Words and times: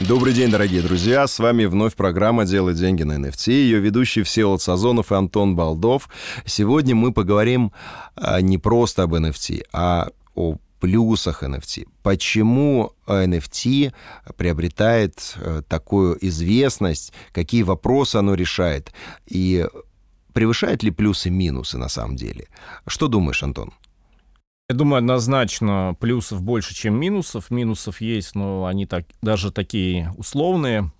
Добрый 0.00 0.34
день, 0.34 0.50
дорогие 0.50 0.82
друзья. 0.82 1.26
С 1.26 1.38
вами 1.38 1.64
вновь 1.64 1.94
программа 1.94 2.44
«Делай 2.44 2.74
деньги 2.74 3.02
на 3.02 3.14
NFT». 3.14 3.50
Ее 3.50 3.80
ведущий 3.80 4.22
Всеволод 4.22 4.62
Сазонов 4.62 5.10
и 5.10 5.14
Антон 5.16 5.56
Балдов. 5.56 6.08
Сегодня 6.44 6.94
мы 6.94 7.12
поговорим 7.12 7.72
а, 8.14 8.40
не 8.40 8.56
просто 8.56 9.02
об 9.02 9.14
NFT, 9.14 9.64
а 9.72 10.10
о 10.34 10.58
плюсах 10.78 11.42
NFT. 11.42 11.88
Почему 12.02 12.92
NFT 13.06 13.92
приобретает 14.36 15.34
э, 15.36 15.62
такую 15.66 16.24
известность, 16.24 17.12
какие 17.32 17.62
вопросы 17.62 18.16
оно 18.16 18.34
решает, 18.34 18.92
и 19.26 19.66
превышает 20.32 20.82
ли 20.82 20.90
плюсы 20.90 21.30
минусы 21.30 21.78
на 21.78 21.88
самом 21.88 22.14
деле? 22.14 22.46
Что 22.86 23.08
думаешь, 23.08 23.42
Антон? 23.42 23.72
Я 24.68 24.74
думаю, 24.74 24.98
однозначно 24.98 25.94
плюсов 26.00 26.42
больше, 26.42 26.74
чем 26.74 26.98
минусов. 26.98 27.52
Минусов 27.52 28.00
есть, 28.00 28.34
но 28.34 28.66
они 28.66 28.84
так, 28.84 29.04
даже 29.22 29.52
такие 29.52 30.12
условные. 30.16 30.90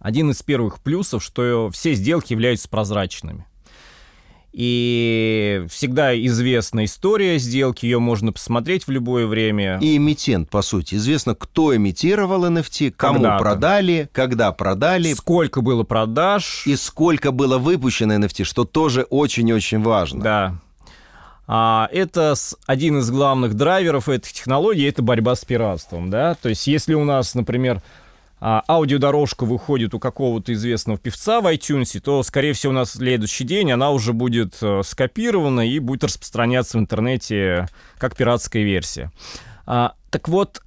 Один 0.00 0.30
из 0.30 0.42
первых 0.42 0.80
плюсов, 0.80 1.22
что 1.22 1.68
все 1.70 1.92
сделки 1.92 2.32
являются 2.32 2.66
прозрачными. 2.66 3.44
И 4.54 5.66
всегда 5.68 6.18
известна 6.18 6.86
история 6.86 7.38
сделки, 7.38 7.84
ее 7.84 7.98
можно 7.98 8.32
посмотреть 8.32 8.86
в 8.86 8.90
любое 8.90 9.26
время. 9.26 9.78
И 9.82 9.98
эмитент, 9.98 10.48
по 10.48 10.62
сути. 10.62 10.94
Известно, 10.94 11.34
кто 11.34 11.76
эмитировал 11.76 12.46
NFT, 12.46 12.92
кому 12.92 13.16
Когда-то. 13.16 13.42
продали, 13.42 14.08
когда 14.12 14.50
продали. 14.52 15.12
Сколько 15.12 15.60
было 15.60 15.82
продаж. 15.82 16.66
И 16.66 16.74
сколько 16.74 17.32
было 17.32 17.58
выпущено 17.58 18.14
NFT, 18.14 18.44
что 18.44 18.64
тоже 18.64 19.02
очень-очень 19.02 19.82
важно. 19.82 20.22
Да. 20.22 20.60
А, 21.50 21.88
это 21.92 22.34
один 22.66 22.98
из 22.98 23.10
главных 23.10 23.54
драйверов 23.54 24.10
этой 24.10 24.30
технологии, 24.30 24.86
это 24.86 25.00
борьба 25.00 25.34
с 25.34 25.46
пиратством, 25.46 26.10
да, 26.10 26.34
то 26.34 26.50
есть 26.50 26.66
если 26.66 26.92
у 26.92 27.04
нас, 27.04 27.34
например, 27.34 27.82
а, 28.38 28.62
аудиодорожка 28.68 29.44
выходит 29.44 29.94
у 29.94 29.98
какого-то 29.98 30.52
известного 30.52 30.98
певца 30.98 31.40
в 31.40 31.46
iTunes, 31.46 31.98
то, 32.00 32.22
скорее 32.22 32.52
всего, 32.52 32.74
на 32.74 32.84
следующий 32.84 33.44
день 33.44 33.72
она 33.72 33.90
уже 33.90 34.12
будет 34.12 34.58
э, 34.62 34.82
скопирована 34.84 35.68
и 35.68 35.78
будет 35.80 36.04
распространяться 36.04 36.78
в 36.78 36.80
интернете 36.80 37.66
как 37.96 38.14
пиратская 38.14 38.62
версия. 38.62 39.10
А, 39.66 39.94
так 40.10 40.28
вот, 40.28 40.62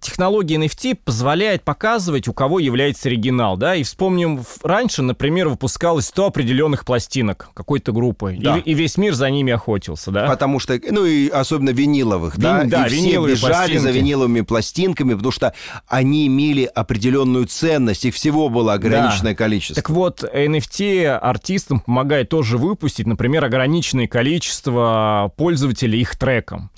технология 0.00 0.56
NFT 0.56 0.96
позволяет 1.04 1.62
показывать, 1.62 2.28
у 2.28 2.32
кого 2.32 2.58
является 2.58 3.08
оригинал, 3.08 3.56
да, 3.56 3.74
и 3.74 3.82
вспомним, 3.82 4.44
раньше, 4.62 5.02
например, 5.02 5.48
выпускалось 5.48 6.06
100 6.06 6.26
определенных 6.26 6.84
пластинок 6.84 7.50
какой-то 7.54 7.92
группы, 7.92 8.36
да. 8.38 8.58
и, 8.58 8.60
и 8.60 8.74
весь 8.74 8.96
мир 8.96 9.14
за 9.14 9.30
ними 9.30 9.52
охотился, 9.52 10.10
да. 10.10 10.26
Потому 10.26 10.58
что, 10.60 10.78
ну 10.90 11.04
и 11.04 11.28
особенно 11.28 11.70
виниловых, 11.70 12.34
Вин, 12.34 12.42
да, 12.42 12.64
да, 12.64 12.86
и 12.86 12.88
все 12.88 13.26
бежали 13.26 13.52
пластинки. 13.52 13.78
за 13.78 13.90
виниловыми 13.90 14.40
пластинками, 14.42 15.14
потому 15.14 15.32
что 15.32 15.54
они 15.86 16.26
имели 16.26 16.64
определенную 16.64 17.46
ценность, 17.46 18.04
их 18.04 18.14
всего 18.14 18.48
было 18.48 18.74
ограниченное 18.74 19.32
да. 19.32 19.36
количество. 19.36 19.76
Так 19.76 19.90
вот, 19.90 20.22
NFT 20.22 21.08
артистам 21.08 21.80
помогает 21.80 22.28
тоже 22.28 22.58
выпустить, 22.58 23.06
например, 23.06 23.44
ограниченное 23.44 24.06
количество 24.06 25.32
пользователей 25.36 26.00
их 26.00 26.16
треком. 26.16 26.70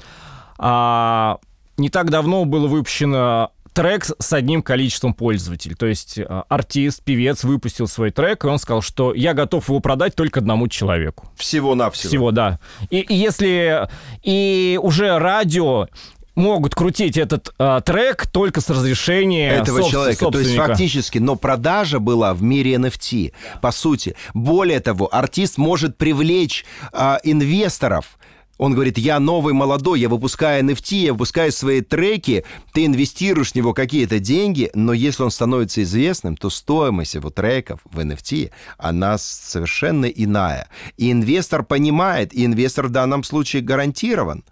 А, 0.63 1.39
не 1.81 1.89
так 1.89 2.11
давно 2.11 2.45
было 2.45 2.69
выпущено 2.69 3.51
трек 3.73 4.05
с 4.05 4.33
одним 4.33 4.63
количеством 4.63 5.15
пользователей. 5.15 5.75
То 5.75 5.87
есть 5.87 6.19
э, 6.19 6.25
артист, 6.49 7.03
певец 7.03 7.45
выпустил 7.45 7.87
свой 7.87 8.11
трек, 8.11 8.45
и 8.45 8.49
он 8.49 8.59
сказал, 8.59 8.83
что 8.83 9.15
я 9.15 9.33
готов 9.33 9.69
его 9.69 9.81
продать 9.81 10.15
только 10.15 10.41
одному 10.41 10.69
человеку. 10.69 11.29
Всего-навсего. 11.37 12.09
Всего, 12.09 12.31
да. 12.31 12.59
И, 12.91 13.01
и 13.01 13.15
если... 13.15 13.89
И 14.23 14.79
уже 14.83 15.19
радио 15.19 15.89
могут 16.35 16.75
крутить 16.75 17.17
этот 17.17 17.55
э, 17.59 17.81
трек 17.85 18.27
только 18.27 18.61
с 18.61 18.69
разрешения 18.71 19.51
этого 19.51 19.89
человека. 19.89 20.31
То 20.31 20.39
есть 20.39 20.57
фактически, 20.57 21.19
но 21.19 21.37
продажа 21.37 22.01
была 22.01 22.35
в 22.35 22.43
мире 22.43 22.75
NFT, 22.75 23.33
по 23.61 23.71
сути. 23.71 24.17
Более 24.35 24.81
того, 24.81 25.09
артист 25.13 25.59
может 25.59 25.97
привлечь 25.97 26.65
э, 26.93 27.19
инвесторов 27.23 28.19
он 28.61 28.75
говорит, 28.75 28.99
я 28.99 29.19
новый, 29.21 29.55
молодой, 29.55 30.01
я 30.01 30.11
выпускаю 30.11 30.63
NFT, 30.63 30.97
я 30.97 31.13
выпускаю 31.15 31.51
свои 31.51 31.81
треки, 31.81 32.45
ты 32.75 32.85
инвестируешь 32.85 33.53
в 33.53 33.55
него 33.55 33.73
какие-то 33.73 34.19
деньги, 34.19 34.71
но 34.75 34.93
если 34.93 35.23
он 35.23 35.31
становится 35.31 35.83
известным, 35.83 36.37
то 36.37 36.51
стоимость 36.51 37.15
его 37.15 37.31
треков 37.31 37.81
в 37.87 37.99
NFT, 37.99 38.51
она 38.77 39.17
совершенно 39.17 40.05
иная. 40.05 40.69
И 40.99 41.11
инвестор 41.11 41.65
понимает, 41.65 42.35
и 42.35 42.45
инвестор 42.45 42.89
в 42.89 42.91
данном 42.91 43.25
случае 43.25 43.63
гарантирован. 43.63 44.45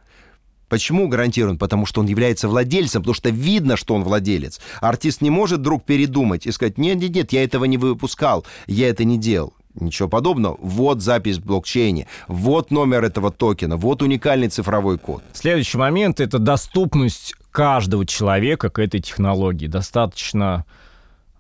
Почему 0.71 1.09
гарантирован? 1.09 1.59
Потому 1.59 1.85
что 1.85 2.01
он 2.01 2.07
является 2.07 2.49
владельцем, 2.49 3.03
потому 3.03 3.15
что 3.15 3.29
видно, 3.29 3.77
что 3.77 3.95
он 3.95 4.05
владелец. 4.05 4.59
Артист 4.81 5.21
не 5.21 5.29
может 5.29 5.61
вдруг 5.61 5.85
передумать 5.85 6.47
и 6.47 6.53
сказать, 6.53 6.79
нет-нет-нет, 6.79 7.33
я 7.33 7.45
этого 7.45 7.67
не 7.67 7.77
выпускал, 7.77 8.47
я 8.67 8.89
это 8.89 9.05
не 9.05 9.19
делал. 9.19 9.53
Ничего 9.81 10.09
подобного. 10.09 10.57
Вот 10.61 11.03
запись 11.03 11.39
в 11.39 11.45
блокчейне, 11.45 12.07
вот 12.27 12.71
номер 12.71 13.05
этого 13.05 13.31
токена, 13.31 13.77
вот 13.77 14.03
уникальный 14.03 14.49
цифровой 14.49 14.99
код. 14.99 15.23
Следующий 15.33 15.79
момент— 15.79 16.21
это 16.21 16.39
доступность 16.39 17.35
каждого 17.51 18.07
человека 18.07 18.71
к 18.71 18.79
этой 18.79 19.01
технологии. 19.01 19.67
Достаточно 19.67 20.65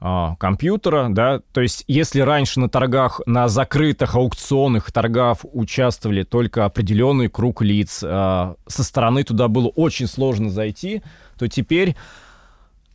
а, 0.01 0.37
компьютера, 0.37 1.09
да, 1.11 1.41
то 1.53 1.61
есть 1.61 1.83
если 1.89 2.21
раньше 2.21 2.61
на 2.61 2.69
торгах, 2.69 3.21
на 3.27 3.49
закрытых 3.49 4.15
аукционных 4.15 4.93
торгах 4.93 5.39
участвовали 5.53 6.23
только 6.23 6.65
определенный 6.65 7.29
круг 7.29 7.63
лиц, 7.63 8.03
а, 8.05 8.55
со 8.69 8.85
стороны 8.85 9.25
туда 9.25 9.49
было 9.49 9.67
очень 9.69 10.07
сложно 10.07 10.51
зайти, 10.51 11.03
то 11.37 11.49
теперь 11.49 11.97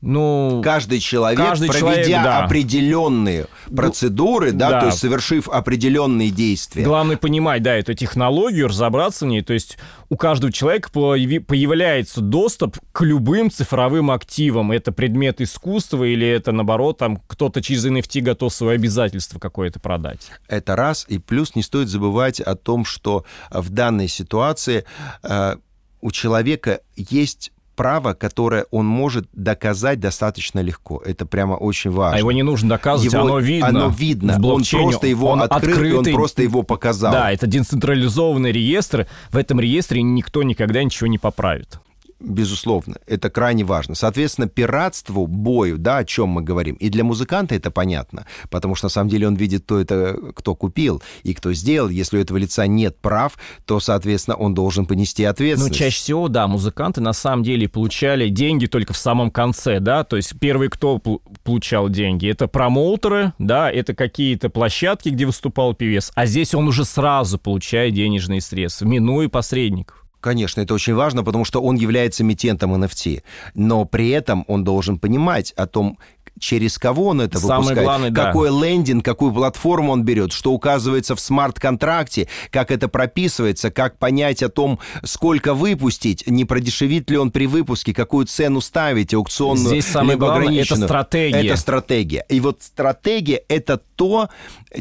ну, 0.05 0.61
каждый 0.61 0.99
человек, 0.99 1.39
каждый 1.39 1.69
проведя 1.69 2.03
человек, 2.03 2.23
да. 2.23 2.43
определенные 2.43 3.45
процедуры, 3.73 4.51
да, 4.51 4.69
да, 4.69 4.79
то 4.81 4.85
есть 4.87 4.99
совершив 4.99 5.47
определенные 5.47 6.29
действия. 6.29 6.83
Главное 6.83 7.15
понимать, 7.15 7.63
да, 7.63 7.73
эту 7.73 7.93
технологию, 7.93 8.67
разобраться 8.67 9.23
в 9.23 9.29
ней. 9.29 9.41
То 9.41 9.53
есть 9.53 9.77
у 10.09 10.17
каждого 10.17 10.51
человека 10.51 10.89
появляется 10.91 12.19
доступ 12.19 12.77
к 12.91 13.01
любым 13.01 13.49
цифровым 13.49 14.11
активам. 14.11 14.73
Это 14.73 14.91
предмет 14.91 15.39
искусства 15.39 16.03
или 16.03 16.27
это, 16.27 16.51
наоборот, 16.51 16.97
там 16.97 17.15
кто-то 17.25 17.61
через 17.61 17.85
NFT 17.85 18.19
готов 18.19 18.53
свои 18.53 18.75
обязательства 18.75 19.39
какое-то 19.39 19.79
продать. 19.79 20.31
Это 20.49 20.75
раз. 20.75 21.05
И 21.07 21.17
плюс 21.17 21.55
не 21.55 21.63
стоит 21.63 21.87
забывать 21.87 22.41
о 22.41 22.55
том, 22.55 22.83
что 22.83 23.23
в 23.49 23.69
данной 23.69 24.09
ситуации 24.09 24.83
э, 25.23 25.55
у 26.01 26.11
человека 26.11 26.81
есть 26.97 27.52
право, 27.75 28.13
которое 28.13 28.65
он 28.71 28.85
может 28.85 29.27
доказать 29.33 29.99
достаточно 29.99 30.59
легко. 30.59 31.01
Это 31.05 31.25
прямо 31.25 31.53
очень 31.53 31.91
важно. 31.91 32.15
А 32.15 32.19
его 32.19 32.31
не 32.31 32.43
нужно 32.43 32.69
доказывать, 32.69 33.13
его, 33.13 33.23
оно 33.23 33.39
видно. 33.39 33.67
Оно 33.67 33.89
видно. 33.89 34.39
Он 34.43 34.63
просто 34.63 35.07
его 35.07 35.29
он 35.29 35.41
открыл, 35.41 35.71
открытый, 35.71 36.13
он 36.13 36.17
просто 36.17 36.43
его 36.43 36.63
показал. 36.63 37.11
Да, 37.11 37.31
это 37.31 37.47
децентрализованный 37.47 38.51
реестр. 38.51 39.07
В 39.31 39.37
этом 39.37 39.59
реестре 39.59 40.01
никто 40.01 40.43
никогда 40.43 40.83
ничего 40.83 41.07
не 41.07 41.17
поправит 41.17 41.79
безусловно, 42.23 42.95
это 43.05 43.29
крайне 43.29 43.63
важно. 43.63 43.95
Соответственно, 43.95 44.47
пиратству, 44.47 45.27
бою, 45.27 45.77
да, 45.77 45.97
о 45.97 46.05
чем 46.05 46.29
мы 46.29 46.41
говорим, 46.41 46.75
и 46.75 46.89
для 46.89 47.03
музыканта 47.03 47.55
это 47.55 47.69
понятно, 47.69 48.25
потому 48.49 48.75
что 48.75 48.85
на 48.85 48.89
самом 48.89 49.09
деле 49.09 49.27
он 49.27 49.35
видит, 49.35 49.63
кто 49.63 49.79
это, 49.79 50.17
кто 50.35 50.55
купил 50.55 51.01
и 51.23 51.33
кто 51.33 51.53
сделал. 51.53 51.89
Если 51.89 52.17
у 52.17 52.21
этого 52.21 52.37
лица 52.37 52.65
нет 52.67 52.97
прав, 52.99 53.37
то, 53.65 53.79
соответственно, 53.79 54.37
он 54.37 54.53
должен 54.53 54.85
понести 54.85 55.23
ответственность. 55.23 55.79
Ну, 55.79 55.85
чаще 55.85 55.97
всего, 55.97 56.27
да, 56.27 56.47
музыканты 56.47 57.01
на 57.01 57.13
самом 57.13 57.43
деле 57.43 57.67
получали 57.67 58.29
деньги 58.29 58.65
только 58.65 58.93
в 58.93 58.97
самом 58.97 59.29
конце, 59.29 59.79
да, 59.79 60.03
то 60.03 60.15
есть 60.15 60.33
первый, 60.39 60.69
кто 60.69 60.99
получал 61.43 61.89
деньги, 61.89 62.29
это 62.29 62.47
промоутеры, 62.47 63.33
да, 63.39 63.69
это 63.69 63.93
какие-то 63.93 64.49
площадки, 64.49 65.09
где 65.09 65.25
выступал 65.25 65.73
певец, 65.73 66.11
а 66.15 66.25
здесь 66.25 66.53
он 66.53 66.67
уже 66.67 66.85
сразу 66.85 67.37
получает 67.37 67.93
денежные 67.93 68.41
средства, 68.41 68.85
минуя 68.85 69.27
посредников. 69.27 70.02
Конечно, 70.23 70.61
это 70.61 70.73
очень 70.73 70.93
важно, 70.93 71.21
потому 71.21 71.43
что 71.43 71.61
он 71.61 71.75
является 71.75 72.23
эмитентом 72.23 72.73
NFT. 72.81 73.23
Но 73.55 73.83
при 73.83 74.07
этом 74.09 74.45
он 74.47 74.63
должен 74.63 74.97
понимать 74.97 75.51
о 75.57 75.67
том, 75.67 75.99
через 76.39 76.77
кого 76.77 77.07
он 77.07 77.21
это 77.21 77.37
Самое 77.39 77.59
выпускает, 77.59 77.85
главное, 77.85 78.11
какой 78.11 78.49
да. 78.49 78.65
лендинг, 78.65 79.05
какую 79.05 79.33
платформу 79.33 79.91
он 79.91 80.03
берет, 80.03 80.31
что 80.31 80.53
указывается 80.53 81.15
в 81.15 81.19
смарт-контракте, 81.19 82.27
как 82.51 82.71
это 82.71 82.87
прописывается, 82.87 83.69
как 83.69 83.97
понять 83.97 84.41
о 84.43 84.49
том, 84.49 84.79
сколько 85.03 85.53
выпустить, 85.53 86.25
не 86.27 86.45
продешевит 86.45 87.09
ли 87.09 87.17
он 87.17 87.31
при 87.31 87.45
выпуске, 87.45 87.93
какую 87.93 88.25
цену 88.25 88.61
ставить, 88.61 89.13
аукционную, 89.13 89.69
Здесь 89.69 89.87
самое 89.87 90.13
либо 90.13 90.27
главное, 90.27 90.61
это 90.61 90.75
стратегия. 90.75 91.47
Это 91.47 91.57
стратегия. 91.57 92.25
И 92.29 92.39
вот 92.39 92.63
стратегия— 92.63 93.43
это 93.49 93.81
то, 93.95 94.29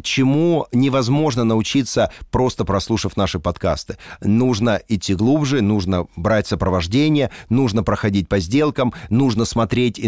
чему 0.02 0.66
невозможно 0.72 1.44
научиться, 1.44 2.10
просто 2.30 2.64
прослушав 2.64 3.16
наши 3.16 3.38
подкасты. 3.38 3.96
Нужно 4.20 4.80
идти 4.88 5.14
глубже, 5.14 5.60
нужно 5.60 6.06
брать 6.16 6.46
сопровождение, 6.46 7.30
нужно 7.48 7.82
проходить 7.82 8.28
по 8.28 8.38
сделкам, 8.38 8.92
нужно 9.10 9.44
смотреть 9.44 9.98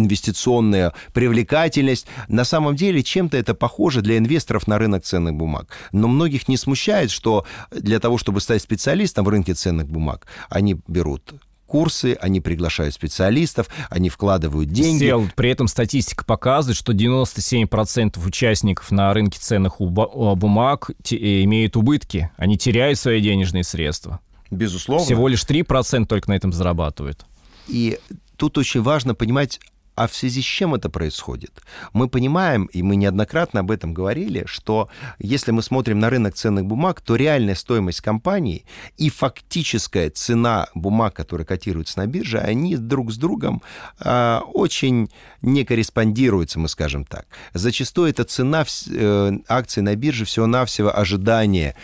привлечения 1.13 1.35
привлекательность. 1.35 2.07
На 2.29 2.45
самом 2.45 2.77
деле 2.77 3.03
чем-то 3.03 3.37
это 3.37 3.55
похоже 3.55 4.03
для 4.03 4.19
инвесторов 4.19 4.67
на 4.67 4.79
рынок 4.79 5.05
ценных 5.05 5.35
бумаг. 5.35 5.69
Но 5.93 6.09
многих 6.09 6.49
не 6.49 6.57
смущает, 6.57 7.11
что 7.11 7.45
для 7.71 7.99
того, 8.01 8.19
чтобы 8.19 8.41
стать 8.41 8.63
специалистом 8.63 9.25
в 9.25 9.29
рынке 9.29 9.55
ценных 9.55 9.89
бумаг, 9.89 10.27
они 10.49 10.77
берут 10.87 11.35
курсы, 11.67 12.17
они 12.21 12.41
приглашают 12.41 12.95
специалистов, 12.95 13.69
они 13.91 14.09
вкладывают 14.09 14.71
деньги. 14.71 15.05
Сел, 15.05 15.29
при 15.35 15.51
этом 15.51 15.69
статистика 15.69 16.25
показывает, 16.25 16.77
что 16.77 16.93
97% 16.93 18.25
участников 18.25 18.91
на 18.91 19.13
рынке 19.13 19.39
ценных 19.41 19.81
бумаг 19.81 20.91
имеют 21.11 21.77
убытки. 21.77 22.31
Они 22.37 22.57
теряют 22.59 22.99
свои 22.99 23.21
денежные 23.21 23.65
средства. 23.65 24.21
Безусловно. 24.51 25.05
Всего 25.05 25.27
лишь 25.29 25.45
3% 25.45 26.07
только 26.07 26.31
на 26.31 26.35
этом 26.35 26.53
зарабатывают. 26.53 27.25
И 27.67 27.99
тут 28.37 28.59
очень 28.59 28.83
важно 28.83 29.15
понимать 29.15 29.59
а 29.95 30.07
в 30.07 30.15
связи 30.15 30.43
с 30.43 30.45
чем 30.45 30.75
это 30.75 30.89
происходит? 30.89 31.63
Мы 31.93 32.09
понимаем, 32.09 32.67
и 32.67 32.83
мы 32.83 32.97
неоднократно 32.97 33.61
об 33.61 33.71
этом 33.71 33.95
говорили, 33.95 34.45
что 34.47 34.89
если 35.19 35.53
мы 35.53 35.63
смотрим 35.63 35.99
на 35.99 36.11
рынок 36.11 36.35
ценных 36.35 36.67
бумаг, 36.67 37.01
то 37.01 37.17
реальная 37.17 37.55
стоимость 37.55 38.01
компании 38.01 38.65
и 38.97 39.11
фактическая 39.11 40.11
цена 40.11 40.67
бумаг, 40.75 41.15
которые 41.15 41.47
котируются 41.47 41.99
на 41.99 42.07
бирже, 42.07 42.39
они 42.39 42.77
друг 42.77 43.13
с 43.13 43.17
другом 43.17 43.63
э, 44.01 44.41
очень 44.53 45.09
не 45.43 45.65
корреспондируются, 45.65 46.59
мы 46.59 46.69
скажем 46.69 47.05
так. 47.05 47.27
Зачастую 47.53 48.11
эта 48.11 48.25
цена 48.25 48.65
э, 48.91 49.33
акций 49.49 49.83
на 49.83 49.95
бирже 49.95 50.25
всего-навсего 50.25 50.97
ожидание 50.97 51.77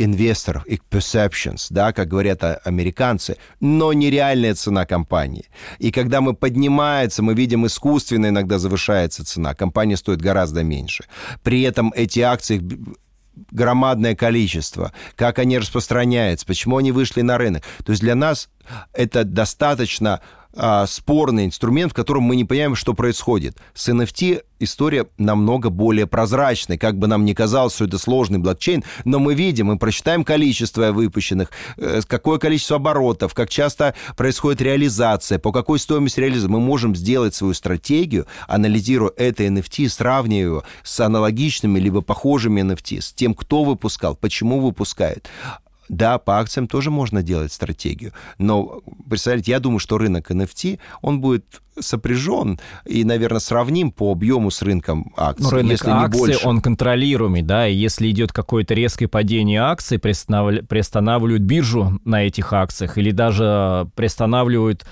инвесторов, 0.00 0.66
их 0.66 0.80
perceptions, 0.90 1.66
да, 1.70 1.92
как 1.92 2.08
говорят 2.08 2.42
американцы, 2.64 3.36
но 3.60 3.92
нереальная 3.92 4.54
цена 4.54 4.86
компании. 4.86 5.46
И 5.78 5.90
когда 5.90 6.20
мы 6.20 6.34
поднимается, 6.34 7.22
мы 7.22 7.34
видим 7.34 7.66
искусственно 7.66 8.28
иногда 8.28 8.58
завышается 8.58 9.24
цена, 9.24 9.54
компания 9.54 9.96
стоит 9.96 10.20
гораздо 10.20 10.62
меньше. 10.62 11.04
При 11.42 11.62
этом 11.62 11.92
эти 11.94 12.20
акции 12.20 12.62
громадное 13.50 14.14
количество, 14.14 14.92
как 15.16 15.38
они 15.38 15.58
распространяются, 15.58 16.46
почему 16.46 16.78
они 16.78 16.92
вышли 16.92 17.22
на 17.22 17.38
рынок. 17.38 17.62
То 17.84 17.92
есть 17.92 18.02
для 18.02 18.14
нас 18.14 18.48
это 18.92 19.24
достаточно 19.24 20.20
а, 20.54 20.86
спорный 20.86 21.46
инструмент, 21.46 21.92
в 21.92 21.94
котором 21.94 22.24
мы 22.24 22.36
не 22.36 22.44
понимаем, 22.44 22.74
что 22.74 22.94
происходит. 22.94 23.56
С 23.74 23.88
NFT 23.88 24.42
история 24.58 25.06
намного 25.18 25.70
более 25.70 26.06
прозрачная. 26.06 26.78
Как 26.78 26.98
бы 26.98 27.06
нам 27.06 27.24
ни 27.24 27.32
казалось, 27.32 27.74
что 27.74 27.84
это 27.84 27.98
сложный 27.98 28.38
блокчейн, 28.38 28.84
но 29.04 29.18
мы 29.18 29.34
видим, 29.34 29.66
мы 29.66 29.78
прочитаем 29.78 30.24
количество 30.24 30.92
выпущенных, 30.92 31.50
э, 31.76 32.00
какое 32.06 32.38
количество 32.38 32.76
оборотов, 32.76 33.34
как 33.34 33.48
часто 33.48 33.94
происходит 34.16 34.60
реализация, 34.60 35.38
по 35.38 35.52
какой 35.52 35.78
стоимости 35.78 36.20
реализации. 36.20 36.50
Мы 36.50 36.60
можем 36.60 36.94
сделать 36.94 37.34
свою 37.34 37.54
стратегию, 37.54 38.26
анализируя 38.46 39.12
это 39.16 39.44
NFT, 39.44 39.88
сравнивая 39.88 40.44
его 40.44 40.64
с 40.82 41.00
аналогичными 41.00 41.78
либо 41.78 42.00
похожими 42.02 42.60
NFT, 42.60 43.00
с 43.00 43.12
тем, 43.12 43.34
кто 43.34 43.64
выпускал, 43.64 44.14
почему 44.14 44.60
выпускает. 44.60 45.28
Да, 45.90 46.18
по 46.18 46.38
акциям 46.38 46.68
тоже 46.68 46.92
можно 46.92 47.20
делать 47.20 47.52
стратегию, 47.52 48.12
но, 48.38 48.80
представляете, 49.08 49.50
я 49.50 49.58
думаю, 49.58 49.80
что 49.80 49.98
рынок 49.98 50.30
NFT, 50.30 50.78
он 51.02 51.20
будет 51.20 51.60
сопряжен 51.80 52.60
и, 52.84 53.02
наверное, 53.02 53.40
сравним 53.40 53.90
по 53.90 54.12
объему 54.12 54.52
с 54.52 54.62
рынком 54.62 55.12
акций. 55.16 55.42
Но 55.42 55.50
рынок 55.50 55.72
если 55.72 55.90
акций, 55.90 56.18
больше. 56.18 56.46
он 56.46 56.60
контролируемый, 56.60 57.42
да, 57.42 57.66
и 57.66 57.74
если 57.74 58.08
идет 58.08 58.32
какое-то 58.32 58.74
резкое 58.74 59.08
падение 59.08 59.62
акций, 59.62 59.98
приостанавливают 59.98 61.42
биржу 61.42 62.00
на 62.04 62.24
этих 62.24 62.52
акциях 62.52 62.96
или 62.96 63.10
даже 63.10 63.88
приостанавливают 63.96 64.86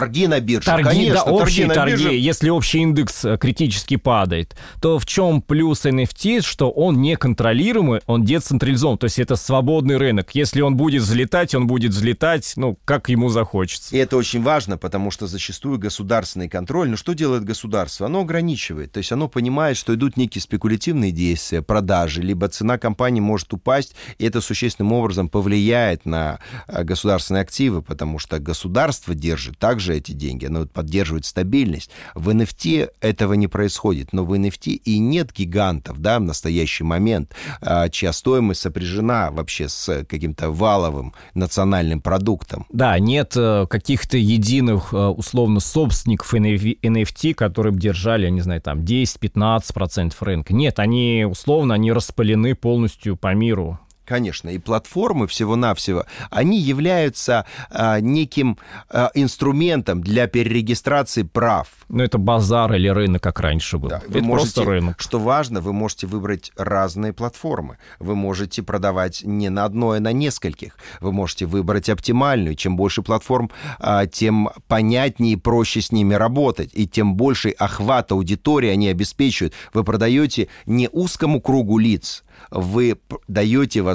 Торги 0.00 0.26
на 0.26 0.40
бирже, 0.40 0.66
торги, 0.66 0.84
конечно. 0.84 1.14
Да, 1.14 1.22
общие 1.24 1.68
торги, 1.68 2.02
торги, 2.04 2.18
если 2.18 2.50
общий 2.50 2.78
индекс 2.78 3.24
э, 3.24 3.36
критически 3.38 3.96
падает, 3.96 4.56
то 4.80 4.98
в 4.98 5.06
чем 5.06 5.42
плюс 5.42 5.84
NFT, 5.84 6.42
что 6.42 6.70
он 6.70 7.00
неконтролируемый, 7.00 8.00
он 8.06 8.24
децентрализован, 8.24 8.98
то 8.98 9.04
есть 9.04 9.18
это 9.18 9.36
свободный 9.36 9.96
рынок. 9.96 10.34
Если 10.34 10.60
он 10.60 10.76
будет 10.76 11.02
взлетать, 11.02 11.54
он 11.54 11.66
будет 11.66 11.92
взлетать, 11.92 12.52
ну, 12.56 12.78
как 12.84 13.08
ему 13.08 13.28
захочется. 13.28 13.94
И 13.94 13.98
это 13.98 14.16
очень 14.16 14.42
важно, 14.42 14.78
потому 14.78 15.10
что 15.10 15.26
зачастую 15.26 15.78
государственный 15.78 16.48
контроль, 16.48 16.88
ну, 16.88 16.96
что 16.96 17.14
делает 17.14 17.44
государство? 17.44 18.06
Оно 18.06 18.20
ограничивает, 18.20 18.92
то 18.92 18.98
есть 18.98 19.12
оно 19.12 19.28
понимает, 19.28 19.76
что 19.76 19.94
идут 19.94 20.16
некие 20.16 20.42
спекулятивные 20.42 21.10
действия, 21.10 21.62
продажи, 21.62 22.22
либо 22.22 22.48
цена 22.48 22.78
компании 22.78 23.20
может 23.20 23.52
упасть, 23.52 23.94
и 24.18 24.24
это 24.24 24.40
существенным 24.40 24.92
образом 24.92 25.28
повлияет 25.28 26.06
на 26.06 26.38
э, 26.66 26.82
государственные 26.84 27.42
активы, 27.42 27.82
потому 27.82 28.18
что 28.18 28.38
государство 28.38 29.14
держит 29.14 29.58
также 29.58 29.83
также 29.84 29.98
эти 29.98 30.12
деньги, 30.12 30.46
оно 30.46 30.66
поддерживает 30.66 31.26
стабильность. 31.26 31.90
В 32.14 32.30
NFT 32.30 32.88
этого 33.00 33.34
не 33.34 33.48
происходит, 33.48 34.12
но 34.12 34.24
в 34.24 34.32
NFT 34.32 34.72
и 34.72 34.98
нет 34.98 35.32
гигантов, 35.32 36.00
да, 36.00 36.18
в 36.18 36.22
настоящий 36.22 36.84
момент, 36.84 37.34
а, 37.60 37.88
чья 37.90 38.12
стоимость 38.12 38.62
сопряжена 38.62 39.30
вообще 39.30 39.68
с 39.68 40.04
каким-то 40.04 40.50
валовым 40.50 41.12
национальным 41.34 42.00
продуктом. 42.00 42.64
Да, 42.70 42.98
нет 42.98 43.34
э, 43.36 43.66
каких-то 43.68 44.16
единых, 44.16 44.94
э, 44.94 44.96
условно, 44.96 45.60
собственников 45.60 46.32
NFT, 46.32 47.34
которые 47.34 47.72
бы 47.72 47.78
держали, 47.78 48.30
не 48.30 48.40
знаю, 48.40 48.62
там 48.62 48.80
10-15% 48.80 50.14
рынка. 50.20 50.54
Нет, 50.54 50.78
они, 50.78 51.26
условно, 51.28 51.74
они 51.74 51.92
распылены 51.92 52.54
полностью 52.54 53.16
по 53.16 53.34
миру. 53.34 53.78
Конечно, 54.04 54.50
и 54.50 54.58
платформы 54.58 55.26
всего-навсего, 55.26 56.04
они 56.30 56.60
являются 56.60 57.46
а, 57.70 58.00
неким 58.00 58.58
а, 58.90 59.10
инструментом 59.14 60.02
для 60.02 60.26
перерегистрации 60.26 61.22
прав. 61.22 61.68
Ну, 61.88 62.02
это 62.02 62.18
базар 62.18 62.74
или 62.74 62.88
рынок, 62.88 63.22
как 63.22 63.40
раньше 63.40 63.78
был. 63.78 63.88
Да, 63.88 64.02
это 64.06 64.22
можете, 64.22 64.52
просто 64.54 64.70
рынок. 64.70 65.00
Что 65.00 65.18
важно, 65.18 65.60
вы 65.60 65.72
можете 65.72 66.06
выбрать 66.06 66.52
разные 66.56 67.14
платформы. 67.14 67.78
Вы 67.98 68.14
можете 68.14 68.62
продавать 68.62 69.22
не 69.24 69.48
на 69.48 69.64
одной, 69.64 69.98
а 69.98 70.00
на 70.00 70.12
нескольких. 70.12 70.76
Вы 71.00 71.12
можете 71.12 71.46
выбрать 71.46 71.88
оптимальную. 71.88 72.56
Чем 72.56 72.76
больше 72.76 73.02
платформ, 73.02 73.50
а, 73.78 74.06
тем 74.06 74.50
понятнее 74.68 75.34
и 75.34 75.36
проще 75.36 75.80
с 75.80 75.92
ними 75.92 76.12
работать. 76.14 76.70
И 76.74 76.86
тем 76.86 77.14
больше 77.14 77.50
охват 77.50 78.12
аудитории 78.12 78.68
они 78.68 78.88
обеспечивают. 78.88 79.54
Вы 79.72 79.82
продаете 79.82 80.48
не 80.66 80.90
узкому 80.92 81.40
кругу 81.40 81.78
лиц, 81.78 82.24
вы 82.50 82.98
даете 83.28 83.80
возможность 83.80 83.93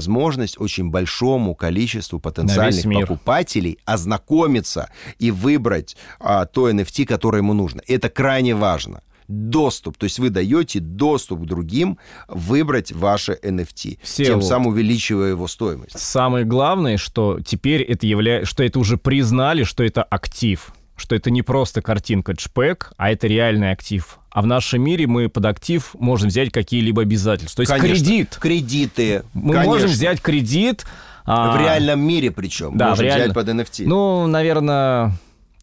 очень 0.60 0.90
большому 0.90 1.56
количеству 1.56 2.20
потенциальных 2.20 2.84
покупателей 2.84 3.80
ознакомиться 3.86 4.90
и 5.18 5.32
выбрать 5.32 5.98
а, 6.20 6.46
то 6.46 6.70
NFT, 6.70 7.06
которое 7.06 7.40
ему 7.40 7.54
нужно. 7.54 7.82
Это 7.88 8.10
крайне 8.10 8.56
важно 8.56 9.02
доступ, 9.30 9.98
то 9.98 10.06
есть 10.06 10.20
вы 10.20 10.30
даете 10.32 10.80
доступ 10.80 11.44
к 11.44 11.46
другим 11.46 12.00
выбрать 12.28 12.92
ваше 12.92 13.38
NFT, 13.42 14.00
Все 14.02 14.26
тем 14.26 14.42
самым 14.42 14.70
увеличивая 14.70 15.30
его 15.30 15.48
стоимость. 15.48 15.98
Самое 16.00 16.46
главное, 16.46 16.98
что 16.98 17.40
теперь 17.40 17.84
это 17.84 18.08
является, 18.08 18.50
что 18.50 18.64
это 18.64 18.80
уже 18.80 18.98
признали, 18.98 19.64
что 19.64 19.84
это 19.84 20.02
актив, 20.02 20.74
что 21.00 21.16
это 21.16 21.32
не 21.32 21.42
просто 21.42 21.82
картинка 21.82 22.34
JPEG, 22.34 22.88
а 22.98 23.12
это 23.12 23.28
реальный 23.28 23.72
актив. 23.72 24.20
А 24.32 24.42
в 24.42 24.46
нашем 24.46 24.84
мире 24.84 25.08
мы 25.08 25.30
под 25.30 25.46
актив 25.46 25.96
можем 25.96 26.30
взять 26.30 26.52
какие-либо 26.52 27.02
обязательства. 27.02 27.66
То 27.66 27.72
есть 27.72 27.82
конечно. 27.82 28.06
кредит. 28.06 28.38
Кредиты. 28.40 29.24
Мы 29.34 29.54
конечно. 29.54 29.72
можем 29.72 29.90
взять 29.90 30.22
кредит. 30.22 30.86
А, 31.26 31.56
в 31.56 31.62
реальном 31.62 32.00
мире 32.00 32.32
причем. 32.32 32.78
Да, 32.78 32.90
можем 32.90 33.06
реально... 33.06 33.24
взять 33.26 33.34
под 33.36 33.50
NFT. 33.50 33.84
Ну, 33.86 34.28
наверное, 34.28 35.14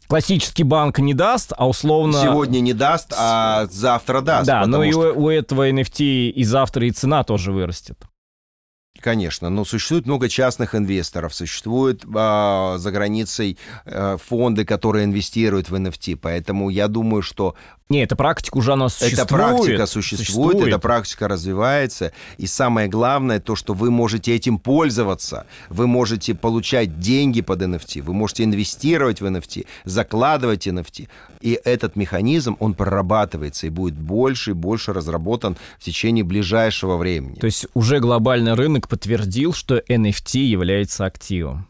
классический 0.08 0.64
банк 0.64 0.98
не 0.98 1.14
даст, 1.14 1.52
а 1.56 1.68
условно... 1.68 2.20
Сегодня 2.22 2.60
не 2.60 2.72
даст, 2.72 3.12
а 3.16 3.66
завтра 3.70 4.20
даст. 4.20 4.46
Да, 4.46 4.66
но 4.66 4.78
что... 4.78 4.84
и 4.84 5.16
у, 5.16 5.24
у 5.24 5.30
этого 5.30 5.68
NFT 5.70 6.30
и 6.30 6.44
завтра 6.44 6.86
и 6.86 6.90
цена 6.90 7.24
тоже 7.24 7.52
вырастет. 7.52 7.98
Конечно, 9.00 9.50
но 9.50 9.64
существует 9.64 10.06
много 10.06 10.28
частных 10.28 10.74
инвесторов, 10.74 11.34
существуют 11.34 12.04
э, 12.04 12.74
за 12.78 12.90
границей 12.90 13.58
э, 13.84 14.16
фонды, 14.24 14.64
которые 14.64 15.04
инвестируют 15.04 15.70
в 15.70 15.74
NFT, 15.74 16.16
поэтому 16.16 16.70
я 16.70 16.88
думаю, 16.88 17.22
что 17.22 17.54
не, 17.88 18.02
эта 18.02 18.16
практика 18.16 18.56
уже 18.56 18.72
у 18.72 18.76
нас 18.76 18.94
существует. 18.94 19.18
Эта 19.18 19.34
практика 19.34 19.86
существует, 19.86 20.26
существует, 20.26 20.66
эта 20.66 20.78
практика 20.80 21.28
развивается. 21.28 22.12
И 22.36 22.48
самое 22.48 22.88
главное, 22.88 23.38
то, 23.38 23.54
что 23.54 23.74
вы 23.74 23.92
можете 23.92 24.34
этим 24.34 24.58
пользоваться. 24.58 25.46
Вы 25.68 25.86
можете 25.86 26.34
получать 26.34 26.98
деньги 26.98 27.42
под 27.42 27.62
NFT, 27.62 28.02
вы 28.02 28.12
можете 28.12 28.42
инвестировать 28.42 29.20
в 29.20 29.26
NFT, 29.26 29.66
закладывать 29.84 30.66
NFT. 30.66 31.08
И 31.40 31.60
этот 31.64 31.94
механизм, 31.94 32.56
он 32.58 32.74
прорабатывается 32.74 33.68
и 33.68 33.70
будет 33.70 33.94
больше 33.94 34.50
и 34.50 34.54
больше 34.54 34.92
разработан 34.92 35.56
в 35.78 35.84
течение 35.84 36.24
ближайшего 36.24 36.96
времени. 36.96 37.36
То 37.36 37.46
есть 37.46 37.68
уже 37.74 38.00
глобальный 38.00 38.54
рынок 38.54 38.85
подтвердил, 38.88 39.52
что 39.52 39.78
NFT 39.78 40.40
является 40.40 41.04
активом. 41.04 41.68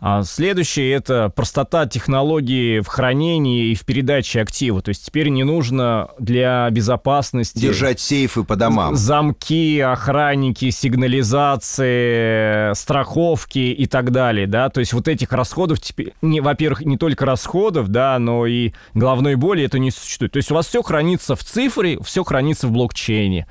А 0.00 0.22
следующее— 0.22 0.92
это 0.94 1.28
простота 1.28 1.84
технологии 1.86 2.78
в 2.78 2.86
хранении 2.86 3.72
и 3.72 3.74
в 3.74 3.84
передаче 3.84 4.40
актива. 4.40 4.80
То 4.80 4.90
есть 4.90 5.06
теперь 5.06 5.26
не 5.28 5.42
нужно 5.42 6.10
для 6.20 6.70
безопасности... 6.70 7.58
Держать 7.58 7.98
сейфы 7.98 8.44
по 8.44 8.54
домам. 8.54 8.94
Замки, 8.94 9.80
охранники, 9.80 10.70
сигнализации, 10.70 12.72
страховки 12.74 13.58
и 13.58 13.86
так 13.86 14.12
далее, 14.12 14.46
да. 14.46 14.68
То 14.68 14.78
есть 14.78 14.92
вот 14.92 15.08
этих 15.08 15.32
расходов 15.32 15.80
теперь, 15.80 16.12
не, 16.22 16.40
во-первых, 16.40 16.82
не 16.82 16.96
только 16.96 17.26
расходов, 17.26 17.88
да, 17.88 18.16
но 18.20 18.46
и 18.46 18.74
головной 18.94 19.34
боли 19.34 19.64
это 19.64 19.80
не 19.80 19.90
существует. 19.90 20.30
То 20.32 20.36
есть 20.36 20.52
у 20.52 20.54
вас 20.54 20.68
все 20.68 20.80
хранится 20.82 21.34
в 21.34 21.42
цифре, 21.42 21.98
все 22.04 22.22
хранится 22.22 22.68
в 22.68 22.70
блокчейне. 22.70 23.48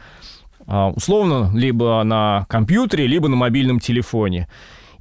А, 0.68 0.90
условно, 0.90 1.50
либо 1.54 2.04
на 2.04 2.46
компьютере, 2.50 3.08
либо 3.08 3.30
на 3.30 3.38
мобильном 3.38 3.80
телефоне. 3.80 4.48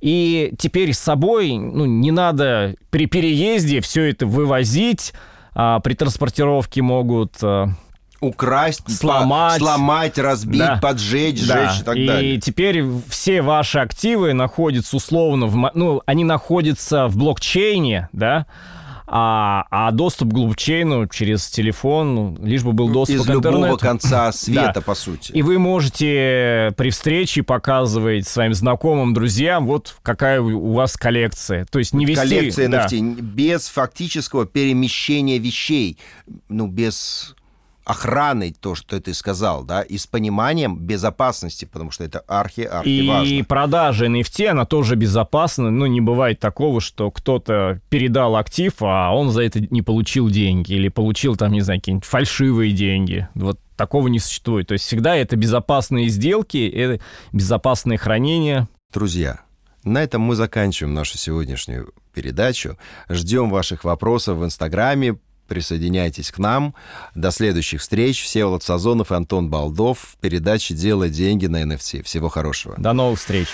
И 0.00 0.52
теперь 0.58 0.92
с 0.92 0.98
собой 0.98 1.56
ну, 1.56 1.84
не 1.84 2.12
надо 2.12 2.76
при 2.90 3.06
переезде 3.06 3.80
все 3.80 4.04
это 4.04 4.26
вывозить, 4.26 5.12
а, 5.54 5.80
при 5.80 5.94
транспортировке 5.94 6.82
могут 6.82 7.34
а, 7.42 7.70
украсть, 8.20 8.96
сломать, 8.96 9.58
сломать 9.58 10.18
разбить, 10.18 10.58
да. 10.58 10.78
поджечь, 10.80 11.44
да. 11.46 11.70
сжечь 11.70 11.80
и 11.80 11.84
так 11.84 11.96
и 11.96 12.06
далее. 12.06 12.34
И 12.36 12.40
теперь 12.40 12.84
все 13.08 13.42
ваши 13.42 13.78
активы 13.78 14.32
находятся 14.34 14.96
условно 14.96 15.46
в, 15.46 15.70
ну, 15.74 16.02
они 16.06 16.24
находятся 16.24 17.08
в 17.08 17.16
блокчейне, 17.16 18.08
да, 18.12 18.46
а, 19.06 19.66
а 19.70 19.92
доступ 19.92 20.30
к 20.30 20.32
блокчейну 20.32 21.06
через 21.06 21.48
телефон, 21.48 22.14
ну, 22.14 22.36
лишь 22.42 22.64
бы 22.64 22.72
был 22.72 22.88
доступ 22.88 23.16
Из 23.16 23.22
к 23.22 23.30
интернету. 23.30 23.62
любого 23.62 23.76
конца 23.76 24.32
света, 24.32 24.72
да. 24.74 24.80
по 24.80 24.94
сути. 24.94 25.32
И 25.32 25.42
вы 25.42 25.58
можете 25.58 26.74
при 26.76 26.90
встрече 26.90 27.42
показывать 27.42 28.26
своим 28.26 28.52
знакомым, 28.52 29.14
друзьям, 29.14 29.66
вот 29.66 29.96
какая 30.02 30.40
у 30.40 30.72
вас 30.72 30.96
коллекция. 30.96 31.66
То 31.66 31.78
есть 31.78 31.94
не 31.94 32.04
вести... 32.04 32.20
Коллекция 32.20 32.68
NFT 32.68 33.16
да. 33.16 33.22
без 33.22 33.68
фактического 33.68 34.44
перемещения 34.46 35.38
вещей, 35.38 35.98
ну, 36.48 36.66
без 36.66 37.36
охраной, 37.86 38.52
то, 38.52 38.74
что 38.74 39.00
ты 39.00 39.14
сказал, 39.14 39.62
да, 39.62 39.80
и 39.80 39.96
с 39.96 40.08
пониманием 40.08 40.76
безопасности, 40.76 41.66
потому 41.66 41.92
что 41.92 42.02
это 42.02 42.18
архи-архи 42.26 42.88
и 42.88 43.08
важно. 43.08 43.32
И 43.32 43.42
продажа 43.42 44.06
NFT, 44.06 44.48
она 44.48 44.66
тоже 44.66 44.96
безопасна, 44.96 45.70
но 45.70 45.86
не 45.86 46.00
бывает 46.00 46.40
такого, 46.40 46.80
что 46.80 47.12
кто-то 47.12 47.80
передал 47.88 48.34
актив, 48.36 48.72
а 48.80 49.14
он 49.14 49.30
за 49.30 49.42
это 49.42 49.60
не 49.60 49.82
получил 49.82 50.28
деньги, 50.28 50.72
или 50.72 50.88
получил 50.88 51.36
там, 51.36 51.52
не 51.52 51.60
знаю, 51.60 51.80
какие-нибудь 51.80 52.04
фальшивые 52.04 52.72
деньги. 52.72 53.28
Вот 53.34 53.60
такого 53.76 54.08
не 54.08 54.18
существует. 54.18 54.66
То 54.66 54.72
есть 54.72 54.84
всегда 54.84 55.14
это 55.14 55.36
безопасные 55.36 56.08
сделки, 56.08 56.68
это 56.68 57.00
безопасное 57.32 57.98
хранение. 57.98 58.66
Друзья, 58.92 59.40
на 59.84 60.02
этом 60.02 60.22
мы 60.22 60.34
заканчиваем 60.34 60.92
нашу 60.92 61.18
сегодняшнюю 61.18 61.94
передачу. 62.12 62.76
Ждем 63.08 63.48
ваших 63.50 63.84
вопросов 63.84 64.38
в 64.38 64.44
Инстаграме. 64.44 65.18
Присоединяйтесь 65.46 66.30
к 66.30 66.38
нам. 66.38 66.74
До 67.14 67.30
следующих 67.30 67.80
встреч. 67.80 68.22
Всеволод 68.22 68.62
Сазонов 68.62 69.12
и 69.12 69.14
Антон 69.14 69.50
Балдов 69.50 69.98
в 70.12 70.16
передаче 70.16 70.74
«Делай 70.74 71.10
деньги 71.10 71.46
на 71.46 71.62
NFT». 71.62 72.02
Всего 72.02 72.28
хорошего. 72.28 72.74
До 72.78 72.92
новых 72.92 73.18
встреч. 73.18 73.48